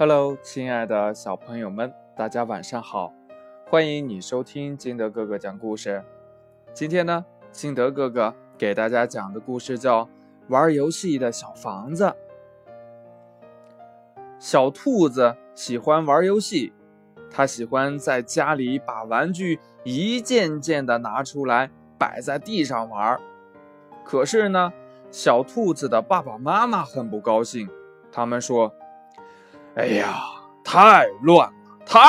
[0.00, 3.12] Hello，亲爱的小朋友们，大家晚上好！
[3.68, 6.02] 欢迎你收听金德哥哥讲故事。
[6.72, 7.22] 今天呢，
[7.52, 10.04] 金德哥哥给大家讲的故事叫
[10.48, 12.04] 《玩游戏的小房子》。
[14.38, 16.72] 小兔子喜欢玩游戏，
[17.30, 23.20] 它喜欢在家里把玩具一件件的拿出来摆在地上玩。
[24.02, 24.72] 可是呢，
[25.10, 27.68] 小兔子的爸爸妈妈很不高兴，
[28.10, 28.74] 他们说。
[29.76, 30.20] 哎呀，
[30.64, 31.54] 太乱了，
[31.86, 32.00] 太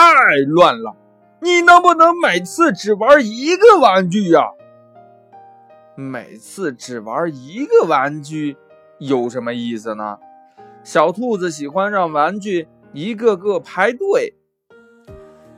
[0.47, 0.95] 乱了！
[1.41, 4.41] 你能不能每次只玩一个玩具呀？
[5.95, 8.57] 每次只玩一个玩具
[8.97, 10.17] 有什么意思呢？
[10.83, 14.33] 小兔子喜欢让玩具一个个排队。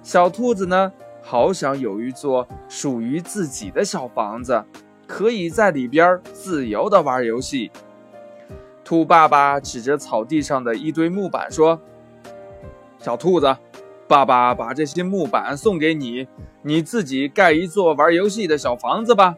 [0.02, 0.92] 小兔子呢，
[1.22, 4.62] 好想有一座属于自己的小房子，
[5.08, 7.72] 可以在里边自由的玩游戏。
[8.84, 11.80] 兔爸爸指着草地上的一堆木板说。
[13.04, 13.58] 小兔子，
[14.08, 16.26] 爸爸把这些木板送给你，
[16.62, 19.36] 你自己盖一座玩游戏的小房子吧。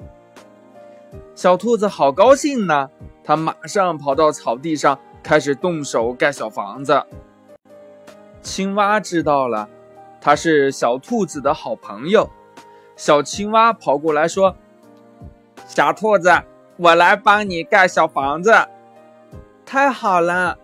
[1.34, 2.92] 小兔子好高兴呢，
[3.23, 7.03] 它马上跑到草地上，开始动手盖小房子。
[8.44, 9.68] 青蛙知道了，
[10.22, 12.30] 它是小兔子的好朋友。
[12.95, 14.56] 小青蛙跑过来说
[15.66, 16.31] ：“小兔子，
[16.78, 18.53] 我来帮你盖小房子。”
[19.66, 20.59] 太好了，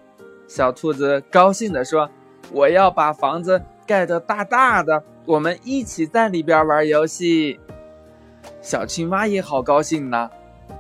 [0.48, 2.08] 小兔子高兴地说。
[2.52, 7.60] 我要把房子盖得大大的，我们一起在里边玩游戏。
[8.62, 10.30] 小青蛙也好高兴呢。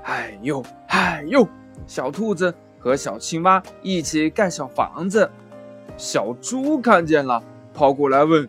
[0.03, 1.47] 哎呦，哎呦！
[1.87, 5.29] 小兔子和小青蛙一起盖小房子。
[5.97, 8.47] 小猪看见了，跑过来问：“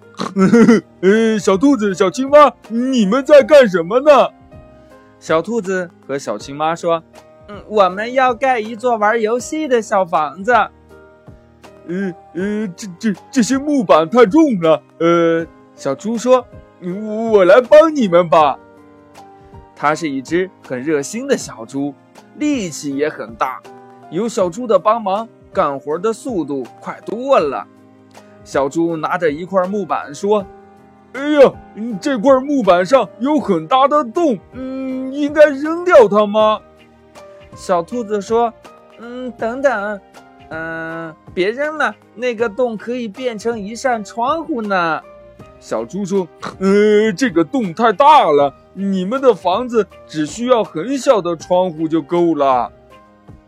[1.01, 4.29] 呃，小兔子、小青蛙，你们在干什么呢？”
[5.19, 7.03] 小兔子和小青蛙说
[7.49, 10.53] ：“嗯，我们要盖一座玩游戏的小房子。”
[11.89, 14.83] 呃呃，这这这些木板太重了。
[14.99, 16.47] 呃，小猪说
[17.33, 18.59] ：“我来帮你们吧。”
[19.75, 21.93] 它是一只很热心的小猪，
[22.37, 23.61] 力气也很大。
[24.11, 27.67] 有小猪的帮忙，干活的速度快多了。
[28.45, 30.47] 小猪拿着一块木板说
[31.15, 31.53] ：“哎呀，
[32.01, 36.61] 这块木板上有很大的洞，嗯，应该扔掉它吗？”
[37.57, 38.53] 小兔子说
[39.01, 40.01] ：“嗯，等等。”
[40.55, 45.01] 嗯，别扔了，那个洞可以变成一扇窗户呢。
[45.59, 46.29] 小猪说
[46.61, 52.71] ：“呃，这个洞太大了，你们的房子只需要很小的窗户就够了。”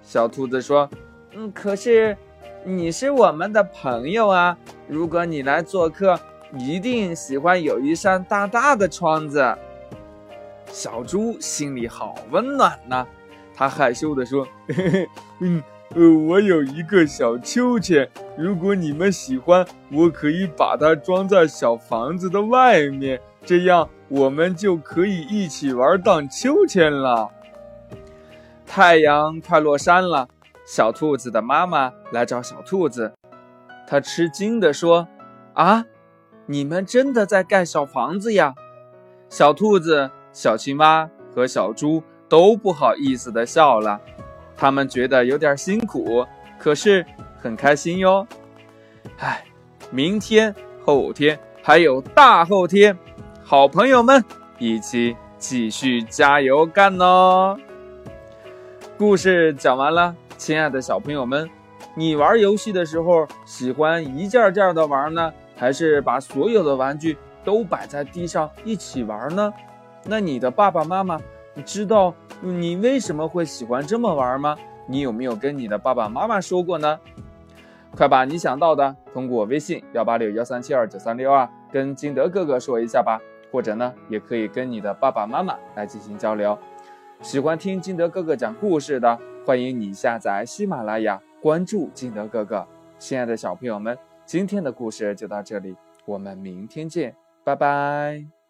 [0.01, 0.89] 小兔子说
[1.37, 2.17] ：“嗯，可是
[2.65, 4.57] 你是我们的朋友啊，
[4.89, 6.19] 如果你来做客，
[6.57, 9.55] 一定喜欢有一扇大大的窗子。”
[10.73, 13.07] 小猪心里好温暖呐，
[13.55, 15.09] 他害羞地说：“嘿嘿，
[15.41, 15.63] 嗯。”
[15.97, 27.31] 呃，我有一个小秋千，如果你们喜欢，我可以把它装在小房子的外面，这样我们就可以一起玩荡秋千了。
[28.67, 30.29] 太阳快落山了，
[30.67, 33.13] 小兔子的妈妈来找小兔子，
[33.87, 35.07] 她吃惊地说
[35.55, 35.85] ：“啊，
[36.47, 38.55] 你们真的在盖小房子呀？”
[39.31, 44.01] 小兔子、小青蛙和小猪都不好意思地笑了。
[44.57, 46.27] 他们觉得有点辛苦，
[46.59, 47.05] 可是
[47.39, 48.27] 很开心哟。
[49.19, 49.45] 唉，
[49.91, 50.55] 明天、
[50.85, 52.97] 后天还有大后天，
[53.43, 54.25] 好朋友们
[54.59, 57.59] 一起继续加油干哦！
[58.97, 61.51] 故事讲完了，亲爱的小朋友们，
[61.95, 69.53] 你玩游戏的时候喜欢一件件的玩呢，还是把所有的玩具都摆在地上一起玩呢？
[70.05, 71.21] 那你的爸爸妈妈？
[71.55, 74.57] 你知道你为什么会喜欢这么玩吗？
[74.87, 77.01] 你有没有跟你的爸爸妈妈说过呢？
[77.97, 83.19] 快把你想到的通过微信幺八六幺三七二九三六二跟金德哥哥说一下吧，
[83.51, 86.59] 或者呢，也可以跟你的爸爸妈妈来进行交流。
[87.23, 92.67] 喜欢听金德哥哥讲故事的，欢迎你下载喜马拉雅，关注金德哥哥。
[92.99, 93.97] 亲爱的小朋友们，
[94.27, 95.75] 今天的故事就到这里，
[96.05, 98.44] 我们明天见，拜拜。